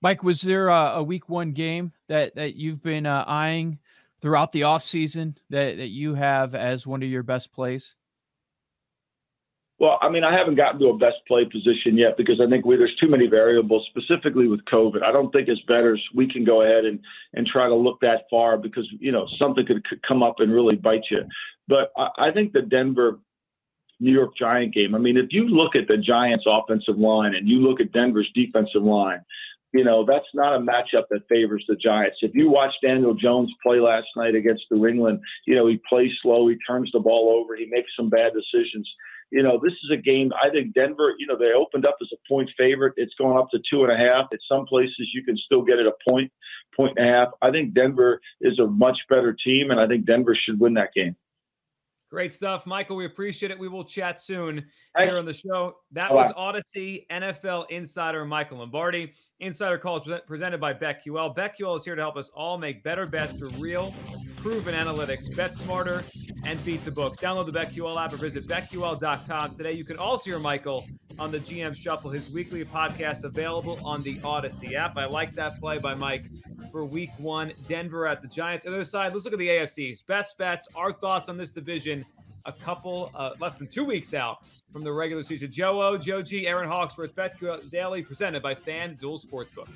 Mike, 0.00 0.22
was 0.22 0.40
there 0.40 0.68
a, 0.68 0.96
a 0.96 1.02
week 1.02 1.28
one 1.28 1.52
game 1.52 1.92
that 2.08 2.34
that 2.36 2.56
you've 2.56 2.82
been 2.82 3.06
uh, 3.06 3.24
eyeing 3.26 3.78
throughout 4.20 4.52
the 4.52 4.62
offseason 4.62 5.36
that 5.50 5.76
that 5.76 5.88
you 5.88 6.14
have 6.14 6.54
as 6.54 6.86
one 6.86 7.02
of 7.02 7.08
your 7.08 7.22
best 7.22 7.52
plays? 7.52 7.96
Well, 9.80 9.98
I 10.00 10.08
mean, 10.08 10.22
I 10.22 10.36
haven't 10.36 10.54
gotten 10.54 10.80
to 10.80 10.88
a 10.88 10.96
best 10.96 11.16
play 11.26 11.44
position 11.44 11.98
yet 11.98 12.16
because 12.16 12.40
I 12.40 12.48
think 12.48 12.64
we, 12.64 12.76
there's 12.76 12.94
too 13.00 13.08
many 13.08 13.26
variables, 13.26 13.88
specifically 13.90 14.46
with 14.46 14.64
COVID. 14.66 15.02
I 15.02 15.10
don't 15.10 15.32
think 15.32 15.48
it's 15.48 15.60
better 15.62 15.94
as 15.94 16.00
bettors 16.00 16.08
we 16.14 16.28
can 16.30 16.44
go 16.44 16.62
ahead 16.62 16.84
and 16.84 17.00
and 17.34 17.46
try 17.46 17.66
to 17.66 17.74
look 17.74 18.00
that 18.00 18.22
far 18.30 18.56
because 18.56 18.88
you 19.00 19.10
know 19.10 19.26
something 19.40 19.66
could, 19.66 19.84
could 19.84 20.00
come 20.06 20.22
up 20.22 20.36
and 20.38 20.52
really 20.52 20.76
bite 20.76 21.04
you. 21.10 21.24
But 21.66 21.90
I, 21.96 22.28
I 22.28 22.30
think 22.30 22.52
the 22.52 22.62
Denver 22.62 23.18
New 24.00 24.12
York 24.12 24.36
Giant 24.36 24.74
game. 24.74 24.94
I 24.94 24.98
mean, 24.98 25.16
if 25.16 25.26
you 25.30 25.48
look 25.48 25.74
at 25.74 25.88
the 25.88 25.96
Giants' 25.96 26.44
offensive 26.46 26.98
line 26.98 27.34
and 27.34 27.48
you 27.48 27.58
look 27.58 27.80
at 27.80 27.92
Denver's 27.92 28.30
defensive 28.34 28.82
line, 28.82 29.20
you 29.72 29.82
know 29.82 30.04
that's 30.06 30.26
not 30.34 30.54
a 30.54 30.58
matchup 30.60 31.06
that 31.10 31.28
favors 31.28 31.64
the 31.68 31.74
Giants. 31.74 32.18
If 32.22 32.32
you 32.34 32.48
watch 32.48 32.72
Daniel 32.80 33.14
Jones 33.14 33.52
play 33.60 33.80
last 33.80 34.06
night 34.16 34.36
against 34.36 34.64
New 34.70 34.86
England, 34.86 35.18
you 35.48 35.56
know 35.56 35.66
he 35.66 35.80
plays 35.88 36.12
slow, 36.22 36.46
he 36.46 36.56
turns 36.64 36.90
the 36.92 37.00
ball 37.00 37.36
over, 37.36 37.56
he 37.56 37.66
makes 37.66 37.90
some 37.96 38.08
bad 38.08 38.32
decisions 38.34 38.88
you 39.30 39.42
know, 39.42 39.60
this 39.62 39.72
is 39.84 39.90
a 39.92 39.96
game. 39.96 40.32
I 40.42 40.50
think 40.50 40.74
Denver. 40.74 41.14
You 41.18 41.26
know, 41.26 41.36
they 41.36 41.52
opened 41.52 41.86
up 41.86 41.96
as 42.00 42.08
a 42.12 42.16
point 42.28 42.50
favorite. 42.56 42.94
It's 42.96 43.14
going 43.18 43.38
up 43.38 43.50
to 43.50 43.60
two 43.70 43.84
and 43.84 43.92
a 43.92 43.96
half. 43.96 44.26
At 44.32 44.38
some 44.48 44.66
places, 44.66 45.10
you 45.12 45.24
can 45.24 45.36
still 45.36 45.62
get 45.62 45.78
it 45.78 45.86
a 45.86 45.94
point, 46.08 46.30
point 46.76 46.94
and 46.96 47.08
a 47.08 47.12
half. 47.12 47.28
I 47.42 47.50
think 47.50 47.74
Denver 47.74 48.20
is 48.40 48.58
a 48.58 48.66
much 48.66 48.98
better 49.08 49.36
team, 49.44 49.70
and 49.70 49.80
I 49.80 49.86
think 49.86 50.06
Denver 50.06 50.36
should 50.36 50.60
win 50.60 50.74
that 50.74 50.90
game. 50.94 51.16
Great 52.10 52.32
stuff, 52.32 52.64
Michael. 52.64 52.94
We 52.94 53.06
appreciate 53.06 53.50
it. 53.50 53.58
We 53.58 53.66
will 53.66 53.82
chat 53.82 54.20
soon 54.20 54.64
here 54.96 55.18
on 55.18 55.24
the 55.24 55.34
show. 55.34 55.78
That 55.90 56.14
was 56.14 56.30
Audacy 56.32 57.08
NFL 57.08 57.68
Insider 57.70 58.24
Michael 58.24 58.58
Lombardi. 58.58 59.12
Insider 59.40 59.78
Call 59.78 60.00
presented 60.24 60.60
by 60.60 60.74
BetQL. 60.74 61.34
BetQL 61.36 61.76
is 61.76 61.84
here 61.84 61.96
to 61.96 62.00
help 62.00 62.16
us 62.16 62.30
all 62.32 62.56
make 62.56 62.84
better 62.84 63.04
bets 63.04 63.38
through 63.38 63.50
real, 63.58 63.92
proven 64.44 64.74
analytics. 64.74 65.34
Bet 65.34 65.54
smarter 65.54 66.04
and 66.44 66.62
beat 66.66 66.84
the 66.84 66.90
books. 66.90 67.18
Download 67.18 67.50
the 67.50 67.58
BetQL 67.58 68.04
app 68.04 68.12
or 68.12 68.18
visit 68.18 68.46
BetQL.com 68.46 69.54
today. 69.54 69.72
You 69.72 69.86
can 69.86 69.96
also 69.96 70.32
hear 70.32 70.38
Michael 70.38 70.84
on 71.18 71.32
the 71.32 71.40
GM 71.40 71.74
Shuffle, 71.74 72.10
his 72.10 72.28
weekly 72.30 72.62
podcast 72.62 73.24
available 73.24 73.78
on 73.82 74.02
the 74.02 74.16
Audacy 74.16 74.74
app. 74.74 74.98
I 74.98 75.06
like 75.06 75.34
that 75.36 75.58
play 75.58 75.78
by 75.78 75.94
Mike 75.94 76.26
for 76.70 76.84
week 76.84 77.08
one. 77.16 77.54
Denver 77.68 78.06
at 78.06 78.20
the 78.20 78.28
Giants. 78.28 78.66
Other 78.66 78.84
side, 78.84 79.14
let's 79.14 79.24
look 79.24 79.32
at 79.32 79.38
the 79.38 79.48
AFCs. 79.48 80.06
Best 80.06 80.36
bets, 80.36 80.68
our 80.74 80.92
thoughts 80.92 81.30
on 81.30 81.38
this 81.38 81.50
division 81.50 82.04
a 82.44 82.52
couple, 82.52 83.10
uh, 83.14 83.30
less 83.40 83.56
than 83.56 83.66
two 83.66 83.84
weeks 83.84 84.12
out 84.12 84.44
from 84.70 84.82
the 84.82 84.92
regular 84.92 85.22
season. 85.22 85.50
Joe 85.50 85.80
O, 85.80 85.96
Joe 85.96 86.20
G, 86.20 86.46
Aaron 86.46 86.68
Hawksworth, 86.68 87.14
BetQL 87.14 87.70
Daily, 87.70 88.02
presented 88.02 88.42
by 88.42 88.54
FanDuel 88.54 89.24
Sportsbook. 89.24 89.70